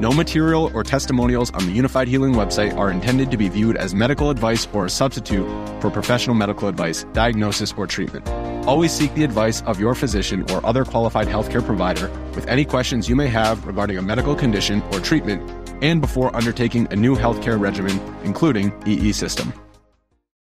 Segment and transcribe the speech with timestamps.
[0.00, 3.96] No material or testimonials on the Unifyd Healing website are intended to be viewed as
[3.96, 5.44] medical advice or a substitute
[5.80, 8.28] for professional medical advice, diagnosis, or treatment.
[8.64, 13.08] Always seek the advice of your physician or other qualified healthcare provider with any questions
[13.08, 15.42] you may have regarding a medical condition or treatment
[15.82, 19.52] and before undertaking a new healthcare regimen, including EE system.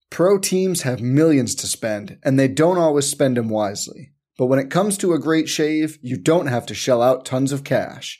[0.09, 4.13] Pro teams have millions to spend, and they don't always spend them wisely.
[4.35, 7.51] But when it comes to a great shave, you don't have to shell out tons
[7.51, 8.19] of cash.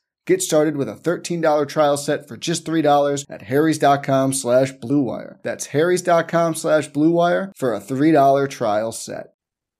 [0.31, 5.35] Get started with a $13 trial set for just $3 at harrys.com slash bluewire.
[5.43, 9.33] That's harrys.com slash bluewire for a $3 trial set.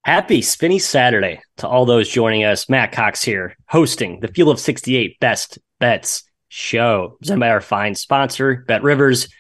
[0.04, 2.68] Happy Spinny Saturday to all those joining us.
[2.68, 7.96] Matt Cox here, hosting the Field of 68 Best Bets show, presented by our fine
[7.96, 9.32] sponsor, BetRivers.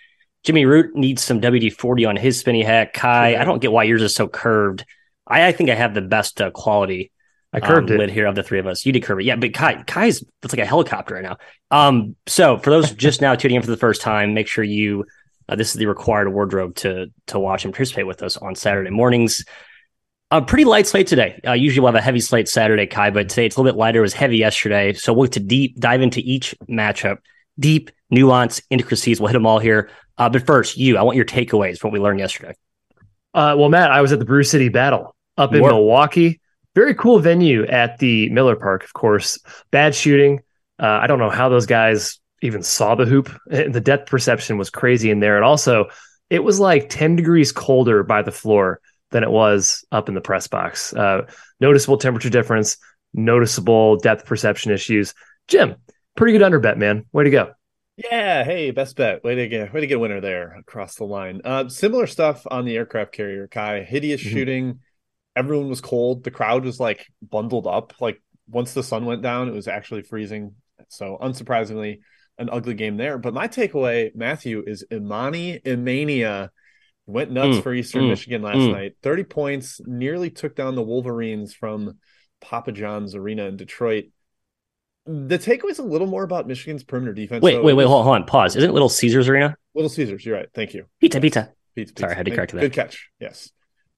[0.46, 2.94] Jimmy Root needs some WD 40 on his spinny hat.
[2.94, 4.86] Ky, I don't get why yours is so curved.
[5.28, 7.12] I, I think I have the best uh, quality
[7.54, 8.10] I curved um, it.
[8.10, 8.86] here of the three of us.
[8.86, 9.26] You did curve it.
[9.26, 11.38] Yeah, but Ky, Ky's that's like a helicopter right now.
[11.70, 15.06] Um, so for those just now tuning in for the first time, make sure you
[15.50, 18.90] uh, this is the required wardrobe to to watch and participate with us on Saturday
[18.90, 19.44] mornings.
[20.34, 21.42] A pretty light slate today.
[21.46, 23.78] Uh, usually we'll have a heavy slate Saturday, Ky, but today it's a little bit
[23.78, 24.00] lighter.
[24.00, 27.18] It was heavy yesterday, so we'll to deep dive into each matchup,
[27.60, 29.20] deep nuance, intricacies.
[29.20, 29.90] We'll hit them all here.
[30.18, 32.54] Uh, but first, you, I want your takeaways from what we learned yesterday.
[33.34, 35.70] Uh, well, Matt, I was at the Brew City Battle up in were.
[35.70, 36.41] Milwaukee.
[36.76, 39.38] Very cool venue at the Miller Park, of course.
[39.72, 40.40] Bad shooting.
[40.82, 43.30] Uh, I don't know how those guys even saw the hoop.
[43.48, 45.36] The depth perception was crazy in there.
[45.36, 45.90] And also,
[46.30, 48.80] it was like 10 degrees colder by the floor
[49.12, 50.94] than it was up in the press box.
[50.94, 51.28] Uh,
[51.59, 52.78] noticeable temperature difference,
[53.14, 55.14] noticeable depth perception issues.
[55.50, 55.76] Jim,
[56.16, 57.06] pretty good under bet, man.
[57.12, 57.52] Way to go.
[57.98, 59.24] Yeah, hey, best bet.
[59.24, 61.42] Way to get way to get a winner there across the line.
[61.44, 63.84] Uh, similar stuff on the aircraft carrier, Ky.
[63.84, 64.32] Hideous Mhm.
[64.32, 64.80] shooting.
[65.36, 66.24] Everyone was cold.
[66.24, 67.94] The crowd was like bundled up.
[68.02, 70.56] Like once the sun went down, it was actually freezing.
[70.90, 72.00] So unsurprisingly,
[72.38, 73.18] an ugly game there.
[73.18, 76.50] But my takeaway, Matthew, is Emoni Imania
[77.06, 78.72] went nuts Mm, for Eastern mm, Michigan last mm.
[78.72, 78.94] night.
[79.03, 81.97] 30 points, nearly took down the Wolverines from
[82.41, 84.06] Papa John's Arena in Detroit.
[85.06, 87.41] The takeaway is a little more about Michigan's perimeter defense.
[87.41, 88.25] Wait, So wait, wait, hold on.
[88.25, 88.58] Pause.
[88.58, 89.56] Isn't Little Caesars Arena?
[89.74, 90.47] Little Caesars, you're right.
[90.53, 90.86] Thank you.
[91.00, 91.52] Pizza, pizza.
[91.75, 92.62] Pizza, Sorry, I had to correct that.
[92.62, 93.09] Good catch.
[93.20, 93.52] Yes.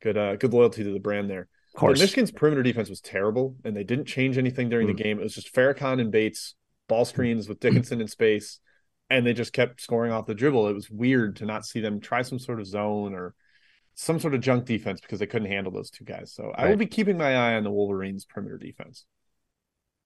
[0.04, 1.48] Good uh good loyalty to the brand there.
[1.74, 1.98] Of course.
[1.98, 4.96] But Michigan's perimeter defense was terrible and they didn't change anything during Mm.
[4.98, 5.20] the game.
[5.20, 6.54] It was just Farrakhan and Bates,
[6.88, 8.60] ball screens with Dickinson in space,
[9.10, 10.68] and they just kept scoring off the dribble.
[10.68, 13.34] It was weird to not see them try some sort of zone or
[13.96, 16.32] some sort of junk defense because they couldn't handle those two guys.
[16.34, 19.06] So I will be keeping my eye on the Wolverines perimeter defense.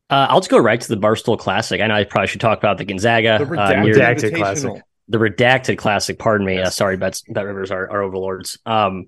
[0.09, 1.81] Uh, I'll just go right to the Barstool Classic.
[1.81, 4.71] I know I probably should talk about the Gonzaga, The uh, redacted, near- Redacted Classic.
[5.09, 6.17] the redacted Classic.
[6.17, 6.59] Pardon me.
[6.61, 8.57] Uh, sorry, Bet BetRivers are, are overlords.
[8.65, 9.07] Um,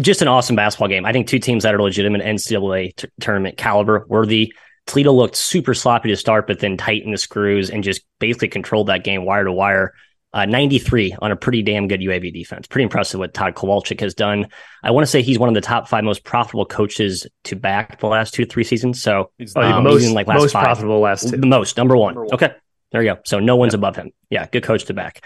[0.00, 1.04] just an awesome basketball game.
[1.04, 4.52] I think two teams that are legitimate NCAA t- tournament caliber worthy.
[4.86, 8.88] Toledo looked super sloppy to start, but then tightened the screws and just basically controlled
[8.88, 9.92] that game wire to wire.
[10.34, 12.66] Uh, 93 on a pretty damn good UAB defense.
[12.66, 14.48] Pretty impressive what Tod Kowalczyk has done.
[14.82, 18.00] I want to say he's one of the top five most profitable coaches to back
[18.00, 19.02] the last two to three seasons.
[19.02, 20.64] So He's Oh, Um, most, like last most five.
[20.64, 21.36] profitable last two.
[21.36, 22.14] the most, number one.
[22.14, 22.34] Number one.
[22.34, 22.50] Okay.
[22.92, 23.20] There you go.
[23.26, 24.10] So no one's above him.
[24.30, 25.22] Yeah, good coach to back.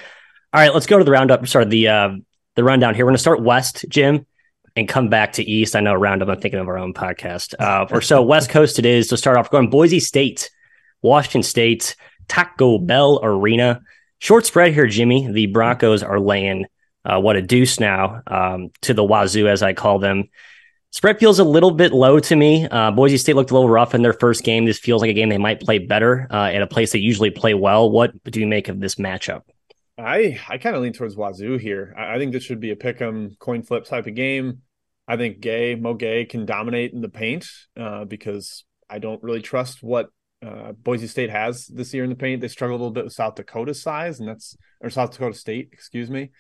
[0.53, 1.47] All right, let's go to the roundup.
[1.47, 2.09] Sorry, the uh,
[2.57, 3.05] the rundown here.
[3.05, 4.27] We're going to start west, Jim,
[4.75, 5.77] and come back to east.
[5.77, 6.29] I know roundup.
[6.29, 7.55] I'm thinking of our own podcast.
[7.59, 9.51] Uh, or so west coast it is to start off.
[9.51, 10.51] Going Boise State,
[11.03, 11.95] Washington State,
[12.29, 13.81] Taco Bell Arena.
[14.19, 15.31] Short spread here, Jimmy.
[15.31, 16.67] The Broncos are laying
[17.05, 20.25] uh, what a deuce now um, to the wazoo, as I call them.
[20.91, 22.67] Spread feels a little bit low to me.
[22.67, 24.65] Uh, Boise State looked a little rough in their first game.
[24.65, 27.31] This feels like a game they might play better uh, at a place they usually
[27.31, 27.91] play well.
[27.91, 29.43] What do you make of this matchup?
[29.99, 31.95] I I kind of lean towards Wazoo here.
[31.97, 34.63] I, I, think this should be a pick 'em coin flip type of game.
[35.09, 37.47] I think Gueye Mo Gueye can dominate in the paint
[37.79, 40.09] uh, because I don't really trust what
[40.45, 42.41] uh, Boise State has this year in the paint.
[42.41, 45.71] They struggle a little bit with South Dakota's size, and that's or South Dakota State,
[45.73, 46.31] excuse me.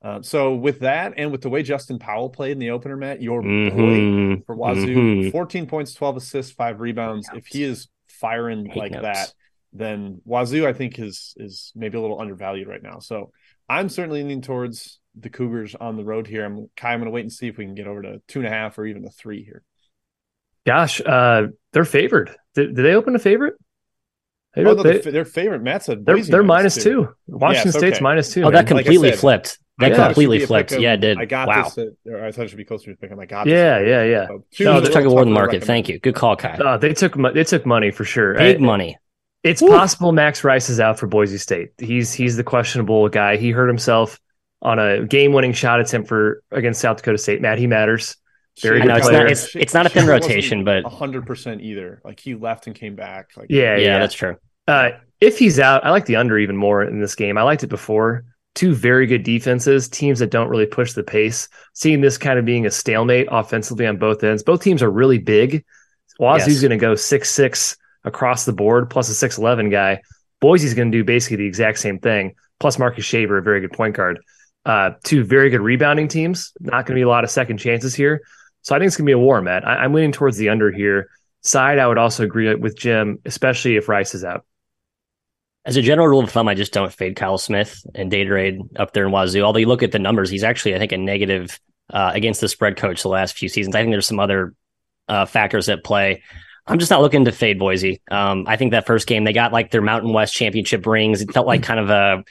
[0.00, 3.20] Um, so with that, and with the way Justin Powell played in the opener, Matt,
[3.20, 4.36] your mm-hmm.
[4.36, 5.30] boy for Wazoo, mm-hmm.
[5.30, 7.28] 14 points, 12 assists, five rebounds.
[7.34, 9.02] If he is firing Hate like notes.
[9.02, 9.34] that,
[9.78, 12.98] then Wazoo, I think, is is maybe a little undervalued right now.
[12.98, 13.30] So
[13.68, 16.44] I'm certainly leaning towards the Cougars on the road here.
[16.44, 18.40] I'm Ky, I'm going to wait and see if we can get over to two
[18.40, 19.62] and a half or even a three here.
[20.66, 22.30] Gosh, uh, they're favored.
[22.54, 23.54] Did, did they open a favorite?
[24.54, 25.62] They, oh, no, they, their favorite.
[25.62, 26.82] Matt said they're, they're minus two.
[26.82, 27.14] two.
[27.26, 28.02] Washington yeah, State's okay.
[28.02, 28.40] minus two.
[28.40, 28.52] Oh, man.
[28.54, 29.58] that completely like said, flipped.
[29.78, 30.72] That yeah, completely flipped.
[30.72, 31.18] Yeah, it did.
[31.18, 31.62] I got wow.
[31.64, 31.78] this.
[31.78, 33.20] At, or I thought it should be closer to pick him.
[33.20, 34.26] I got yeah, yeah, yeah,
[34.58, 34.64] yeah.
[34.64, 35.62] no, they're talking more than market.
[35.62, 36.00] Thank you.
[36.00, 36.48] Good call, Ky.
[36.48, 38.34] Uh, they took they took money for sure.
[38.34, 38.98] Big I, money.
[39.48, 39.68] It's Woo.
[39.68, 41.70] possible Max Rice is out for Boise State.
[41.78, 43.36] He's he's the questionable guy.
[43.36, 44.20] He hurt himself
[44.60, 47.40] on a game-winning shot attempt for against South Dakota State.
[47.40, 48.16] Matt, he matters.
[48.60, 52.02] Very good it's not, it's, it's not a thin rotation, but hundred percent either.
[52.04, 53.30] Like he left and came back.
[53.36, 54.36] Like yeah, yeah, yeah, that's true.
[54.66, 54.90] Uh,
[55.20, 57.38] if he's out, I like the under even more in this game.
[57.38, 58.24] I liked it before
[58.54, 61.48] two very good defenses, teams that don't really push the pace.
[61.74, 64.42] Seeing this kind of being a stalemate offensively on both ends.
[64.42, 65.64] Both teams are really big.
[66.18, 66.62] Wazoo's yes.
[66.62, 67.76] going to go six six
[68.08, 70.00] across the board, plus a six eleven guy.
[70.40, 72.34] Boise's going to do basically the exact same thing.
[72.60, 74.18] Plus Marcus Shaver, a very good point guard.
[74.64, 76.52] Uh, two very good rebounding teams.
[76.60, 78.22] Not going to be a lot of second chances here.
[78.62, 79.66] So I think it's going to be a war, Matt.
[79.66, 81.08] I, am leaning towards the under here.
[81.42, 84.44] Side, I would also agree with Jim, especially if Rice is out
[85.68, 88.94] as a general rule of thumb, I just don't fade Kyle Smith and Datorade up
[88.94, 89.42] there in Wazoo.
[89.42, 91.60] Although you look at the numbers, he's actually, I think, a negative
[91.90, 93.76] uh, against the spread coach the last few seasons.
[93.76, 94.54] I think there's some other
[95.08, 96.22] uh, factors at play.
[96.68, 98.00] I'm just not looking to fade Boise.
[98.10, 101.22] Um, I think that first game they got like their Mountain West championship rings.
[101.22, 102.24] It felt like kind of a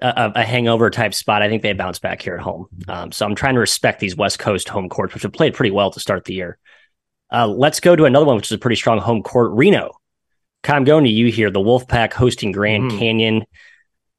[0.00, 1.42] a, a hangover type spot.
[1.42, 2.66] I think they bounce back here at home.
[2.88, 5.70] Um, so I'm trying to respect these West Coast home courts, which have played pretty
[5.70, 6.58] well to start the year.
[7.32, 9.52] Uh, let's go to another one, which is a pretty strong home court.
[9.52, 9.92] Reno
[10.70, 11.50] I'm going to you here.
[11.50, 12.98] The Wolfpack hosting Grand mm.
[12.98, 13.44] Canyon.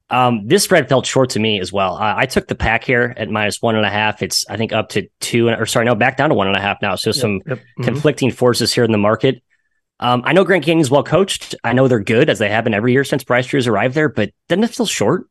[0.09, 1.95] Um, this spread felt short to me as well.
[1.95, 4.21] Uh, I took the pack here at minus one and a half.
[4.21, 6.61] It's I think up to two, or sorry, no, back down to one and a
[6.61, 6.95] half now.
[6.95, 7.57] So some yep.
[7.57, 7.83] Mm-hmm.
[7.83, 9.41] conflicting forces here in the market.
[9.99, 11.55] Um, I know Grand Canyon's well coached.
[11.63, 14.09] I know they're good as they have been every year since Bryce Drew's arrived there,
[14.09, 15.27] but doesn't it feel short?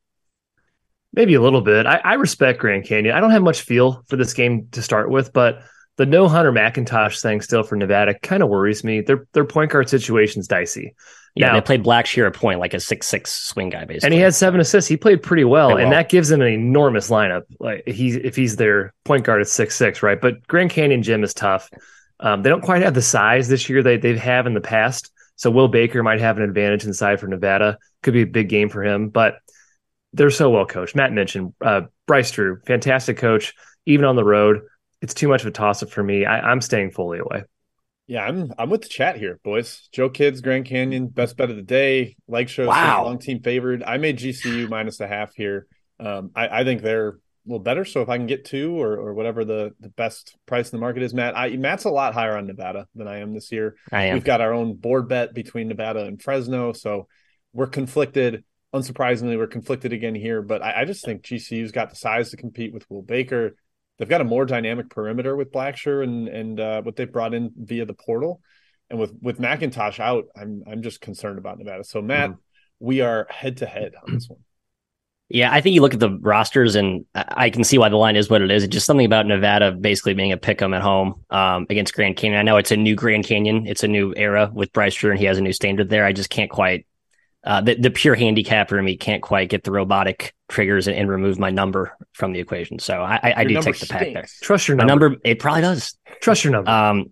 [1.13, 1.87] Maybe a little bit.
[1.87, 3.15] I, I respect Grand Canyon.
[3.15, 5.63] I don't have much feel for this game to start with, but
[5.99, 9.03] the no Hunter McIntosh thing still for Nevada kind of worries me.
[9.03, 10.95] Their their point guard situation's dicey.
[11.35, 14.07] Yeah, now, they played Blackshear a point, like a six six swing guy, basically.
[14.07, 14.89] And he had seven assists.
[14.89, 15.79] He played pretty well, well.
[15.79, 17.43] and that gives him an enormous lineup.
[17.59, 20.21] Like he's if he's their point guard at six six, right?
[20.21, 21.71] But Grand Canyon Gym is tough.
[22.23, 25.11] Um, they don't quite have the size this year they they have in the past.
[25.37, 27.79] So Will Baker might have an advantage inside for Nevada.
[28.03, 29.37] Could be a big game for him, but
[30.13, 30.95] they're so well coached.
[30.95, 33.55] Matt mentioned uh, Bryce Drew, fantastic coach,
[33.87, 34.63] even on the road
[35.03, 36.25] it's too much of a toss up for me.
[36.25, 37.43] I, I'm staying fully away.
[38.07, 39.89] Yeah, I'm I'm with the chat here, boys.
[39.93, 42.17] Joe Kids, Grand Canyon, best bet of the day.
[42.29, 43.05] Like shows, wow.
[43.05, 43.83] long team favored.
[43.83, 45.67] I made GCU minus a half here.
[46.01, 47.85] Um, I, I think they're little better.
[47.85, 50.81] So if I can get two or or whatever the the best price in the
[50.81, 51.37] market is, Matt.
[51.37, 53.77] I, Matt's a lot higher on Nevada than I am this year.
[53.91, 54.15] I am.
[54.15, 57.09] We've got our own board bet between Nevada and Fresno, so
[57.53, 58.45] we're conflicted.
[58.75, 62.39] Unsurprisingly, we're conflicted again here, but I, I just think GCU's got the size to
[62.39, 63.55] compete with Will Baker
[63.99, 67.53] they've got a more dynamic perimeter with Blackshear and and uh, what they've brought in
[67.57, 68.41] via the portal.
[68.91, 71.85] And with with McIntosh out, I'm I'm just concerned about Nevada.
[71.85, 72.39] So Matt, mm.
[72.81, 74.41] we are head to head on this one.
[75.33, 78.17] Yeah, I think you look at the rosters, and I can see why the line
[78.17, 78.65] is what it is.
[78.65, 82.17] It's just something about Nevada basically being a pick 'em at home um, against Grand
[82.17, 82.39] Canyon.
[82.39, 85.19] I know it's a new Grand Canyon, it's a new era with Bryce Drew, and
[85.19, 86.05] he has a new standard there.
[86.05, 86.87] I just can't quite
[87.45, 91.09] uh, the, the pure handicapper in me can't quite get the robotic triggers and, and
[91.09, 92.79] remove my number from the equation.
[92.79, 94.27] So I, I, I do take the pack there.
[94.43, 95.09] Trust your number.
[95.09, 95.21] number.
[95.25, 95.97] It probably does.
[96.21, 96.71] Trust your number.
[96.71, 97.11] Um,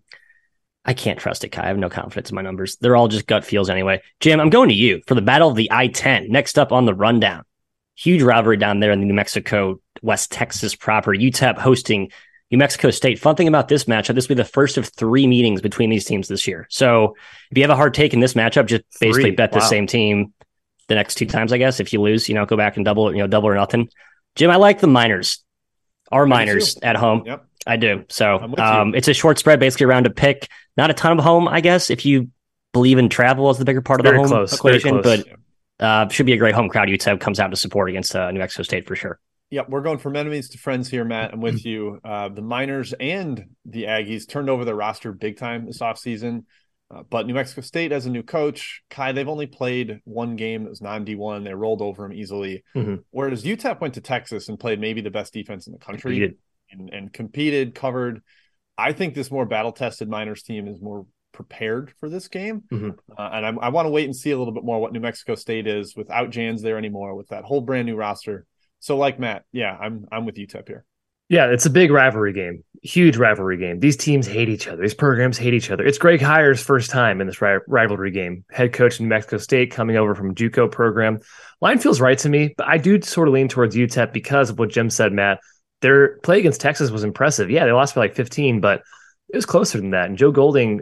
[0.85, 1.61] I can't trust it, Ky.
[1.61, 2.77] I have no confidence in my numbers.
[2.77, 4.03] They're all just gut feels anyway.
[4.21, 6.31] Jim, I'm going to you for the Battle of the I 10.
[6.31, 7.45] Next up on the rundown.
[8.00, 11.12] Huge rivalry down there in the New Mexico, West Texas proper.
[11.14, 12.11] UTEP hosting
[12.50, 13.19] New Mexico State.
[13.19, 16.04] Fun thing about this matchup, this will be the first of three meetings between these
[16.04, 16.66] teams this year.
[16.71, 17.14] So
[17.50, 19.30] if you have a hard take in this matchup, just basically three.
[19.33, 19.61] bet wow.
[19.61, 20.33] the same team
[20.88, 21.78] the next two times, I guess.
[21.78, 23.16] If you lose, you know, go back and double, it.
[23.16, 23.90] you know, double or nothing.
[24.35, 25.45] Jim, I like the Miners.
[26.11, 27.25] Our Miners at home.
[27.26, 27.47] Yep.
[27.66, 28.04] I do.
[28.09, 28.64] So I'm with you.
[28.64, 30.49] um, it's a short spread, basically around a pick.
[30.76, 32.30] Not a ton of home, I guess, if you
[32.73, 35.02] believe in travel as the bigger part of the home close, equation.
[35.02, 35.26] But
[35.81, 36.89] uh, should be a great home crowd.
[36.89, 39.19] UTEP comes out to support against uh, New Mexico State for sure.
[39.51, 41.33] Yep, we're going from enemies to friends here, Matt.
[41.33, 41.99] I'm with you.
[42.05, 46.45] Uh, the Miners and the Aggies turned over their roster big time this offseason.
[46.93, 48.83] Uh, but New Mexico State as a new coach.
[48.91, 51.45] Ky, they've only played one game that was non D1.
[51.45, 52.63] They rolled over him easily.
[52.77, 53.03] Mhm.
[53.11, 56.39] Whereas UTEP went to Texas and played maybe the best defense in the country Competed.
[56.71, 58.23] and, and competed, covered.
[58.79, 62.63] I think this more battle tested Miners team is more prepared for this game.
[62.73, 62.99] Mhm.
[63.17, 65.01] Uh, and I, I want to wait and see a little bit more what New
[65.01, 68.47] Mexico State is without Jans there anymore, with that whole brand new roster.
[68.81, 70.85] So, like Matt, yeah, I'm I'm with UTEP here.
[71.29, 73.79] Yeah, it's a big rivalry game, huge rivalry game.
[73.79, 74.83] These teams hate each other.
[74.83, 75.85] These programs hate each other.
[75.87, 78.45] It's Greg Heiar's first time in this ri- rivalry game.
[78.51, 81.21] Head coach in New Mexico State coming over from JUCO program.
[81.61, 84.59] Line feels right to me, but I do sort of lean towards UTEP because of
[84.59, 85.39] what Jim said, Matt.
[85.83, 87.49] Their play against Texas was impressive.
[87.49, 88.83] Yeah, they lost by like 15, but
[89.33, 90.07] it was closer than that.
[90.07, 90.81] And Joe Golding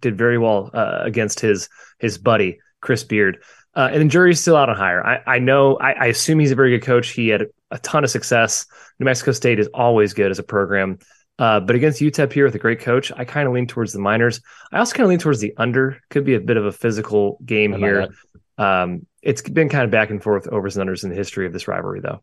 [0.00, 3.42] did very well uh, against his his buddy Chris Beard.
[3.74, 5.04] Uh, and the jury's still out on Heiar.
[5.04, 5.76] I, I know.
[5.76, 7.10] I, I assume he's a very good coach.
[7.10, 8.64] He had a ton of success.
[8.98, 10.98] New Mexico State is always good as a program.
[11.38, 13.98] Uh, but against UTEP here with a great coach, I kind of lean towards the
[13.98, 14.40] Miners.
[14.72, 16.00] I also kind of lean towards the under.
[16.08, 18.08] Could be a bit of a physical game here.
[18.56, 21.52] Um, it's been kind of back and forth overs and unders in the history of
[21.52, 22.22] this rivalry, though.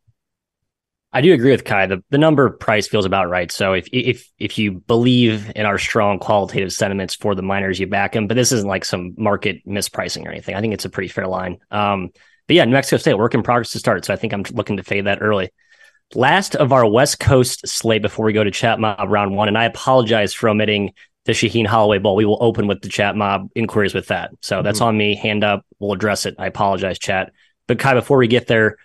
[1.14, 1.86] I do agree with Ky.
[1.86, 3.50] The the number price feels about right.
[3.52, 7.86] So if if if you believe in our strong qualitative sentiments for the miners, you
[7.86, 8.26] back them.
[8.26, 10.56] But this isn't like some market mispricing or anything.
[10.56, 11.58] I think it's a pretty fair line.
[11.70, 12.10] Um,
[12.48, 14.04] but yeah, New Mexico State work in progress to start.
[14.04, 15.50] So I think I'm looking to fade that early.
[16.14, 19.56] Last of our West Coast slate before we go to chat mob round one, and
[19.56, 20.92] I apologize for omitting
[21.26, 22.16] the Shaheen Holloway Bowl.
[22.16, 24.32] We will open with the chat mob inquiries with that.
[24.42, 25.14] So that's on me.
[25.14, 25.64] Hand up.
[25.78, 26.34] We'll address it.
[26.38, 27.32] I apologize, chat.
[27.68, 28.76] But Ky, before we get there,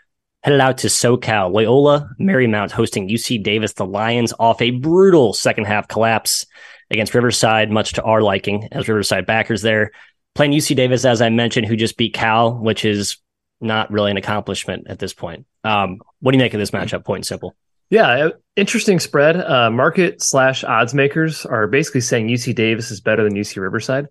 [0.44, 1.52] headed out to SoCal.
[1.52, 3.74] Loyola Marymount hosting UC Davis.
[3.74, 6.46] The Lions off a brutal second half collapse
[6.92, 9.92] against Riverside, much to our liking as Riverside backers there.
[10.36, 13.18] Playing UC Davis, as I mentioned, who just beat Cal, which is
[13.62, 15.46] not really an accomplishment at this point.
[15.64, 17.04] Um, what do you make of this matchup?
[17.04, 17.56] Point simple.
[17.90, 19.36] Yeah, uh, interesting spread.
[19.36, 24.08] Uh, market slash odds makers are basically saying UC Davis is better than UC Riverside.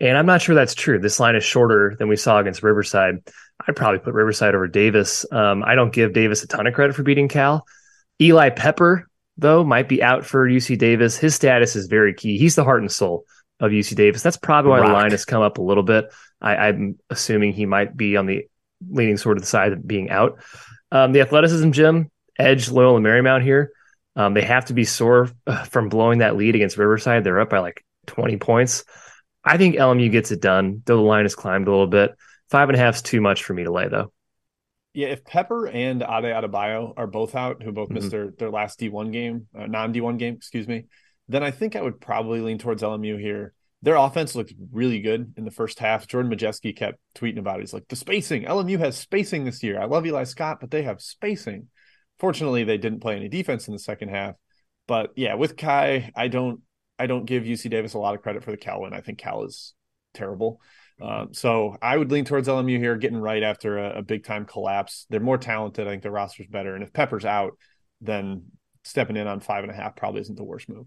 [0.00, 0.98] And I'm not sure that's true.
[0.98, 3.18] This line is shorter than we saw against Riverside.
[3.66, 5.24] I'd probably put Riverside over Davis.
[5.30, 7.66] Um, I don't give Davis a ton of credit for beating Cal.
[8.20, 11.16] Eli Pepper, though, might be out for UC Davis.
[11.16, 12.38] His status is very key.
[12.38, 13.24] He's the heart and soul
[13.60, 14.22] of UC Davis.
[14.22, 16.12] That's probably why the line has come up a little bit.
[16.40, 18.46] I, I'm assuming he might be on the
[18.90, 20.42] leaning sort of the side of being out.
[20.90, 23.72] Um, the athleticism gym, edge Loyola Marymount here.
[24.16, 27.24] Um, they have to be sore uh, from blowing that lead against Riverside.
[27.24, 28.84] They're up by like 20 points.
[29.44, 32.12] I think LMU gets it done, though the line has climbed a little bit.
[32.52, 34.12] Five and a half is too much for me to lay, though.
[34.92, 38.78] Yeah, if Pepper and Ade Adebayo are both out, who both missed their, their last
[38.78, 40.84] D1 game, uh, non D1 game, excuse me,
[41.28, 43.54] then I think I would probably lean towards LMU here.
[43.80, 46.06] Their offense looked really good in the first half.
[46.06, 47.62] Jordan Majeski kept tweeting about it.
[47.62, 48.44] He's like, the spacing.
[48.44, 49.80] LMU has spacing this year.
[49.80, 51.68] I love Eli Scott, but they have spacing.
[52.18, 54.34] Fortunately, they didn't play any defense in the second half.
[54.86, 56.60] But yeah, with Ky, I don't
[56.98, 58.92] I don't give UC Davis a lot of credit for the Cal win.
[58.92, 59.72] I think Cal is
[60.12, 60.60] terrible.
[61.02, 64.44] Um, so I would lean towards LMU here, getting right after a, a big time
[64.44, 65.06] collapse.
[65.10, 65.86] They're more talented.
[65.86, 66.74] I think their roster's better.
[66.74, 67.58] And if Pepper's out,
[68.00, 68.44] then
[68.84, 70.86] stepping in on five and a half probably isn't the worst move.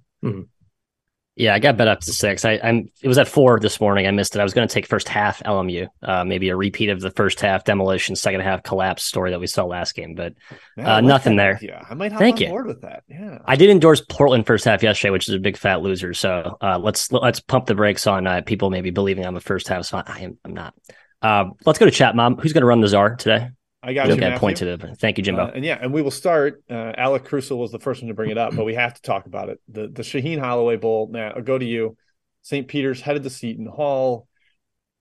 [1.37, 2.45] Yeah, I got bet up to six.
[2.45, 2.89] I, I'm.
[3.01, 4.07] It was at four this morning.
[4.07, 4.39] I missed it.
[4.39, 7.41] I was going to take first half LMU, uh, maybe a repeat of the first
[7.41, 10.15] half demolition, second half collapse story that we saw last game.
[10.15, 10.33] But
[10.77, 11.55] Man, Uh, nothing there.
[11.57, 11.85] idea.
[11.89, 12.47] I might Thank on you.
[12.47, 13.03] board with that.
[13.09, 13.39] Yeah.
[13.43, 16.13] I did endorse Portland first half yesterday, which is a big fat loser.
[16.13, 19.67] So uh, let's let's pump the brakes on uh, people maybe believing I'm a first
[19.67, 19.85] half.
[19.85, 20.37] So I am.
[20.45, 20.73] I'm not.
[21.21, 22.37] Uh, let's go to chat, mom.
[22.37, 23.49] Who's going to run the czar today?
[23.85, 24.13] I got you.
[24.13, 24.39] Okay, Matthew.
[24.39, 24.95] point to the.
[24.95, 25.43] Thank you, Jimbo.
[25.43, 26.63] Uh, and yeah, and we will start.
[26.67, 29.01] Uh, Alec Crusoe was the first one to bring it up, but we have to
[29.03, 29.61] talk about it.
[29.67, 31.07] The the Shaheen Holloway Bowl.
[31.11, 31.95] Now I'll go to you.
[32.41, 32.67] St.
[32.67, 34.27] Peter's headed to Seton Hall.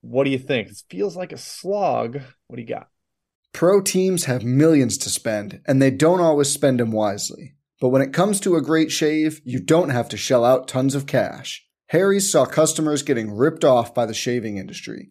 [0.03, 0.69] What do you think?
[0.69, 2.21] This feels like a slog.
[2.47, 2.88] What do you got?
[3.55, 7.55] Pro teams have millions to spend, and they don't always spend them wisely.
[7.81, 10.95] But when it comes to a great shave, you don't have to shell out tons
[10.95, 11.67] of cash.
[11.88, 15.11] Harry's saw customers getting ripped off by the shaving industry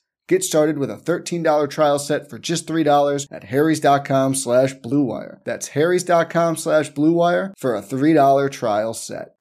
[0.31, 5.43] Get started with a $13 trial set for just $3 at harrys.com slash bluewire.
[5.43, 9.35] That's harrys.com slash bluewire for a $3 trial set.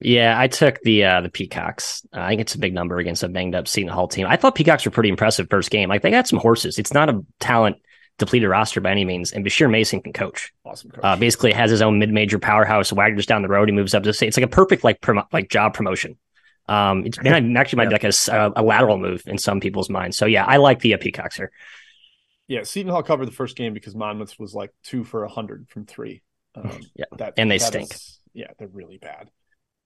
[0.00, 2.06] Yeah, I took the uh, the Peacocks.
[2.10, 4.26] Uh, I think it's a big number against a banged up Seton Hall team.
[4.26, 5.90] I thought Peacocks were pretty impressive first game.
[5.90, 6.78] Like they got some horses.
[6.78, 7.76] It's not a talent
[8.16, 10.54] depleted roster by any means, and Bashir Mason can coach.
[10.64, 11.04] Awesome coach.
[11.04, 12.94] Uh, basically, has his own mid major powerhouse.
[12.94, 13.68] Wagner's down the road.
[13.68, 14.28] He moves up to state.
[14.28, 16.16] It's like a perfect like promo- like job promotion.
[16.68, 20.16] Um, it's and actually might be like a, a, lateral move in some people's minds.
[20.16, 21.52] So yeah, I like the uh, Peacocks here.
[22.48, 25.68] Yeah, Seton Hall covered the first game because Monmouth was like two for a hundred
[25.68, 26.22] from three.
[26.54, 27.92] Um, yeah, that, and they stink.
[27.92, 29.30] Is, yeah, they're really bad.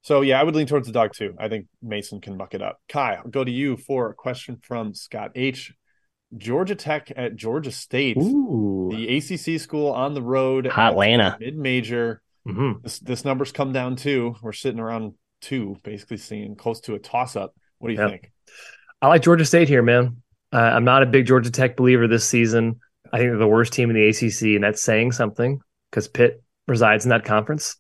[0.03, 1.35] So yeah, I would lean towards the dog too.
[1.39, 2.81] I think Mason can muck it up.
[2.89, 5.73] Ky, I'll go to you for a question from Scott H.
[6.37, 8.91] Georgia Tech at Georgia State, Ooh.
[8.93, 12.21] the ACC school on the road, Atlanta mid major.
[12.47, 12.83] Mm-hmm.
[12.83, 14.37] This this number's come down too.
[14.43, 17.55] We're sitting around two, basically seeing close to a toss up.
[17.79, 18.11] What do you yep.
[18.11, 18.33] think?
[19.01, 20.23] I like Georgia State here, man.
[20.53, 22.81] Uh, I'm not a big Georgia Tech believer this season.
[23.13, 26.43] I think they're the worst team in the ACC, and that's saying something because Pitt
[26.67, 27.77] resides in that conference.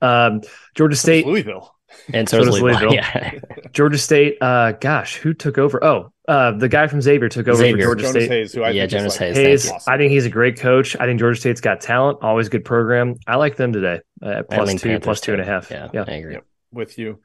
[0.00, 0.42] Um,
[0.74, 1.74] Georgia State, Louisville,
[2.12, 2.90] and so, so does Louisville.
[2.90, 2.94] Louisville.
[2.94, 3.38] Yeah.
[3.72, 4.38] Georgia State.
[4.40, 5.82] Uh, gosh, who took over?
[5.84, 7.88] Oh, uh, the guy from Xavier took over Xavier.
[7.88, 8.30] for Georgia Jonas State.
[8.30, 9.68] Hayes, who I yeah, Jonas like, Hayes.
[9.68, 10.96] Hayes I think he's a great coach.
[10.98, 12.18] I think Georgia State's got talent.
[12.22, 13.16] Always good program.
[13.26, 14.00] I like them today.
[14.22, 15.70] Uh, plus two, Panthers plus two and a half.
[15.70, 16.04] Yeah, yeah.
[16.06, 16.34] I agree.
[16.34, 17.20] Yep, with you.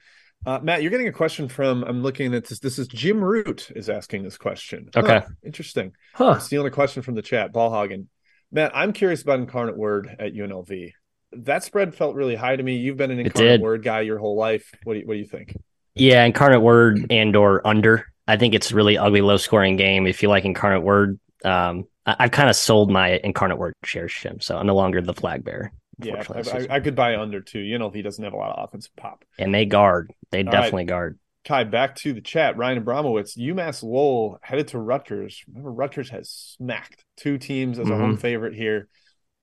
[0.45, 1.83] Uh, Matt, you're getting a question from.
[1.83, 2.59] I'm looking at this.
[2.59, 4.89] This is Jim Root is asking this question.
[4.95, 5.93] Okay, huh, interesting.
[6.13, 6.31] Huh.
[6.31, 7.51] I'm stealing a question from the chat.
[7.51, 8.07] Ballhagen.
[8.51, 10.91] Matt, I'm curious about Incarnate Word at UNLV.
[11.33, 12.77] That spread felt really high to me.
[12.77, 14.71] You've been an Incarnate Word guy your whole life.
[14.83, 15.55] What do you, what do you think?
[15.95, 18.05] Yeah, Incarnate Word and or under.
[18.27, 20.05] I think it's really ugly, low scoring game.
[20.05, 24.13] If you like Incarnate Word, um, I, have kind of sold my Incarnate Word shares,
[24.13, 24.39] Jim.
[24.41, 25.71] So I'm no longer the flag bearer.
[25.99, 27.59] Yeah, I, I, I, could buy under too.
[27.59, 30.43] You know, if he doesn't have a lot of offensive pop, and they guard, they
[30.43, 30.87] All definitely right.
[30.87, 31.19] guard.
[31.43, 32.57] Ky, back to the chat.
[32.57, 35.43] Ryan Abramowitz, UMass Lowell headed to Rutgers.
[35.47, 37.99] Remember, Rutgers has smacked two teams as a Mhm.
[37.99, 38.87] home favorite here.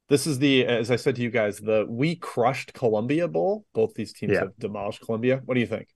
[0.08, 3.64] This is the, as I said to you guys, the we crushed Columbia Bowl.
[3.72, 4.40] Both these teams Yeah.
[4.40, 5.40] have demolished Columbia.
[5.44, 5.88] What do you think?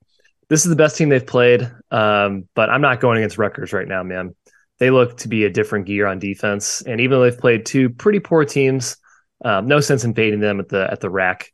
[0.49, 1.69] This is the best team they've played.
[1.91, 4.35] Um, but I'm not going against Rutgers right now, man.
[4.79, 7.91] They look to be a different gear on defense, and even though they've played two
[7.91, 8.97] pretty poor teams,
[9.45, 11.53] um, no sense in fading them at the at the rack.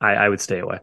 [0.00, 0.78] I, I would stay away.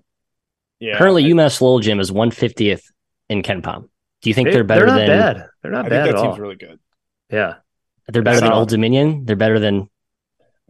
[0.79, 2.83] Yeah, Currently, I, UMass Lowell Jim is 150th
[3.29, 3.89] in KenPom.
[4.21, 5.47] Do you think They, they're better not than bad.
[5.63, 6.23] They're I not think bad that at all.
[6.25, 6.79] team's really good.
[7.31, 7.55] yeah,
[8.09, 9.25] they're better than Old Dominion?
[9.25, 9.89] They're better than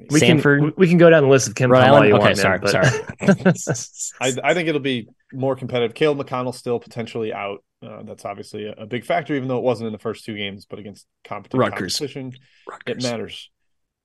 [0.10, 0.62] we Sanford?
[0.62, 2.10] Can, we can go down the list of Kim Rhode Palm all Island.
[2.10, 5.94] you Okay, want, sorry, man, but- I, I think it'll be more competitive.
[5.96, 7.64] Caleb McConnell still potentially out.
[7.86, 10.36] Uh, that's obviously a, a big factor, even though it wasn't in the first two
[10.36, 11.98] games, but against competent Rutgers.
[11.98, 12.32] competition,
[12.86, 13.50] it matters.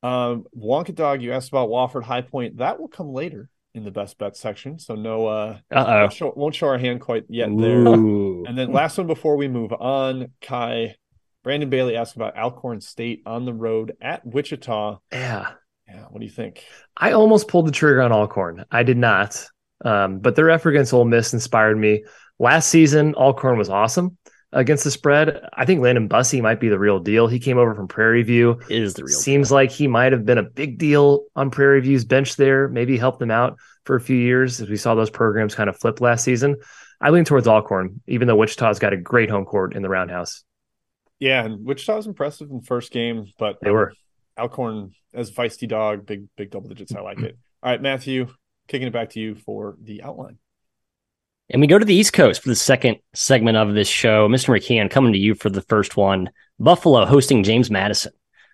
[0.03, 2.59] Um, Wonka Dog, you asked about Wofford High Point.
[2.59, 4.79] That will come later in the best bet section.
[4.79, 7.79] So no, uh, won't show, won't show our hand quite yet there.
[7.79, 8.45] Ooh.
[8.47, 10.97] And then last one before we move on, Ky,
[11.43, 14.99] Brandon Bailey asked about Alcorn State on the road at Wichita.
[15.13, 15.53] yeah.
[15.89, 16.65] Yeah, what do you think?
[16.97, 18.65] I almost pulled the trigger on Alcorn.
[18.71, 19.45] I did not,
[19.85, 22.05] um, but their effort against Ole Miss inspired me.
[22.39, 24.17] Last season, Alcorn was awesome
[24.53, 25.41] against the spread.
[25.55, 27.27] I think Landon Bussey might be the real deal.
[27.27, 28.61] He came over from Prairie View.
[28.69, 29.57] is the real Seems deal.
[29.57, 32.69] like he might have been a big deal on Prairie View's bench there.
[32.69, 35.79] Maybe helped them out for a few years as we saw those programs kind of
[35.79, 36.57] flip last season.
[37.01, 40.45] I lean towards Alcorn, even though Wichita's got a great home court in the Roundhouse.
[41.19, 43.93] Yeah, and Wichita was impressive in the first game, but They um, were.
[44.39, 46.95] Alcorn as feisty dog, big big double digits.
[46.95, 47.37] I like it.
[47.63, 48.29] All right, Matthew,
[48.67, 50.39] kicking it back to you for the outline.
[51.53, 54.27] And we go to the East Coast for the second segment of this show.
[54.29, 54.49] Mr.
[54.59, 56.31] McKeon, coming to you for the first one.
[56.59, 58.13] Buffalo hosting James Madison.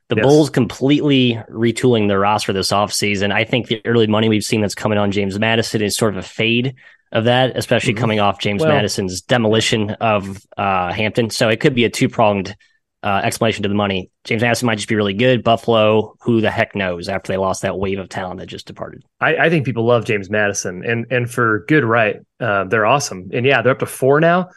[0.08, 0.24] The Yes.
[0.24, 3.30] Bulls completely retooling their roster this offseason.
[3.30, 6.18] I think the early money we've seen that's coming on James Madison is sort of
[6.18, 6.74] a fade
[7.12, 7.98] of that, especially Mhm.
[7.98, 11.30] coming off James Well- Madison's demolition of uh, Hampton.
[11.30, 12.56] So it could be a two pronged
[13.02, 14.10] uh, explanation to the money.
[14.24, 15.44] James Madison might just be really good.
[15.44, 19.04] Buffalo, who the heck knows after they lost that wave of talent that just departed.
[19.20, 22.16] I, I think people love James Madison, and and for good right.
[22.40, 24.50] Uh, they're awesome, and yeah, they're up to four now.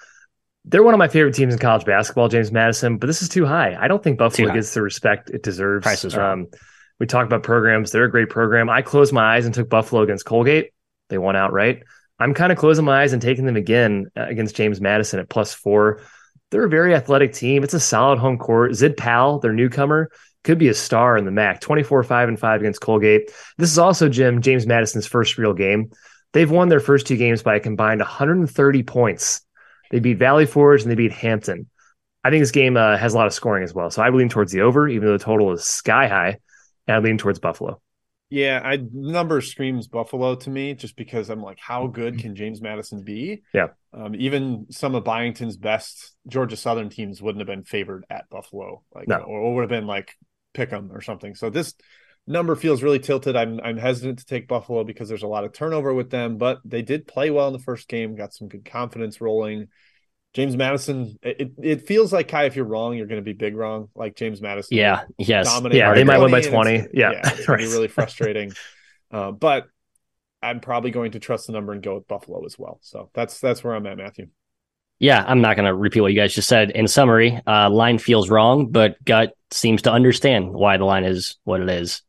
[0.66, 3.46] They're one of my favorite teams in college basketball, James Madison, but this is too
[3.46, 3.76] high.
[3.80, 5.84] I don't think Buffalo gets the respect it deserves.
[5.84, 6.16] Price is.
[6.16, 6.48] Um,
[7.00, 8.70] we talked about programs; they're a great program.
[8.70, 10.72] I closed my eyes and took Buffalo against Colgate.
[11.10, 11.84] They won outright.
[12.20, 15.30] I'm kind of closing my eyes and taking them again uh, against James Madison at
[15.30, 16.02] plus four.
[16.52, 17.64] They're a very athletic team.
[17.64, 18.76] It's a solid home court.
[18.76, 20.12] Zid Powell, their newcomer,
[20.44, 21.62] could be a star in the MAC.
[21.62, 23.32] 24 5 and 5 against Colgate.
[23.58, 25.92] This is also Jim James Madison's first real game.
[26.34, 29.42] They've won their first two games by a combined 130 points.
[29.92, 31.70] They beat Valley Forge and they beat Hampton.
[32.24, 33.90] I think this game uh, has a lot of scoring as well.
[33.90, 36.38] So I lean towards the over, even though the total is sky high,
[36.88, 37.82] and I lean towards Buffalo.
[38.32, 42.62] Yeah, I number screams Buffalo to me just because I'm like, how good can James
[42.62, 43.44] Madison be?
[43.54, 43.68] Yeah.
[43.94, 48.84] Um, even some of Byington's best Georgia Southern teams wouldn't have been favored at Buffalo,
[48.96, 49.18] like No.
[49.18, 50.16] or, or would have been like
[50.54, 51.36] pick 'em or something.
[51.36, 51.76] So this
[52.26, 53.36] number feels really tilted.
[53.36, 56.62] I'm I'm hesitant to take Buffalo because there's a lot of turnover with them, but
[56.64, 59.68] they did play well in the first game, got some good confidence rolling.
[60.34, 63.56] James Madison, it, it feels like Ky, if you're wrong, you're going to be big
[63.56, 63.90] wrong.
[63.96, 65.04] Like James Madison, Yeah.
[65.18, 65.48] Yes.
[65.72, 66.76] Yeah, they might win by 20, and 20.
[66.76, 67.72] it's- Yeah, it's gonna be right.
[67.74, 68.54] really frustrating.
[69.12, 69.68] uh, but
[70.42, 72.80] I'm probably going to trust the number and go with Buffalo as well.
[72.82, 74.28] So that's that's where I'm at, Matthew.
[75.00, 76.72] Yeah, I'm not going to repeat what you guys just said.
[76.72, 81.38] In summary, uh, line feels wrong, but gut seems to understand why the line is
[81.44, 82.04] what it is.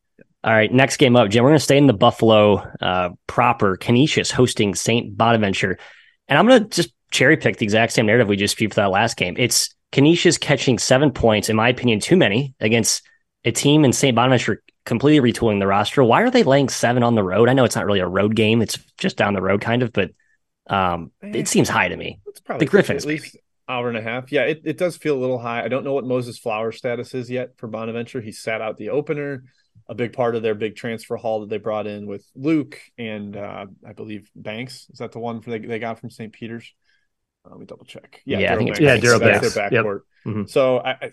[0.44, 1.42] All right, next game up, Jim.
[1.42, 3.76] We're going to stay in the Buffalo uh, proper.
[3.76, 5.16] Canisius hosting St.
[5.16, 5.78] Bonaventure.
[6.28, 8.80] And I'm going to just cherry pick the exact same narrative we just viewed for
[8.80, 9.36] that last game.
[9.38, 13.02] It's Canisius catching seven points, in my opinion, too many against
[13.44, 14.16] a team in St.
[14.16, 16.02] Bonaventure completely retooling the roster.
[16.02, 17.48] Why are they laying seven on the road?
[17.48, 19.92] I know it's not really a road game, it's just down the road, kind of,
[19.92, 20.10] but
[20.66, 22.20] um, it seems high to me.
[22.26, 23.36] It's probably The Griffins, at least
[23.68, 24.32] hour and a half.
[24.32, 25.62] Yeah, it, it does feel a little high.
[25.62, 28.20] I don't know what Moses Flower status is yet for Bonaventure.
[28.20, 29.44] He sat out the opener.
[29.88, 33.36] A big part of their big transfer haul that they brought in with Luke and
[33.36, 34.86] uh, I believe Banks.
[34.90, 36.32] Is that the one for they, they got from St.
[36.32, 36.72] Peter's?
[37.44, 38.22] Uh, let me double check.
[38.24, 39.06] Yeah, I think it's Yeah, Banks.
[39.06, 39.84] Daryl That's their Yep.
[39.84, 40.00] backcourt.
[40.26, 40.48] Mhm.
[40.48, 41.12] So I, I,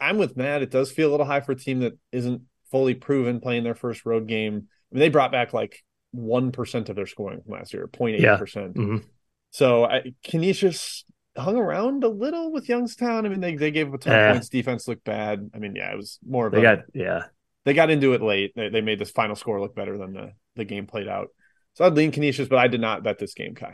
[0.00, 0.62] I'm with Matt.
[0.62, 3.74] It does feel a little high for a team that isn't fully proven playing their
[3.74, 4.54] first road game.
[4.54, 8.20] I mean, they brought back like one percent of their scoring from last year, 0.8
[8.20, 8.36] Yeah.
[8.36, 8.74] percent.
[8.74, 9.04] Mhm.
[9.50, 11.04] So I, Canisius
[11.36, 13.24] hung around a little with Youngstown.
[13.26, 14.18] I mean, they they gave up a ton Eh.
[14.28, 14.48] of points.
[14.48, 15.50] Defense looked bad.
[15.54, 17.22] I mean, yeah, it was more of They a, got yeah.
[17.64, 18.52] they got into it late.
[18.54, 21.28] They, they made this final score look better than the the game played out.
[21.74, 23.66] So I'd lean Canisius, but I did not bet this game, Ky.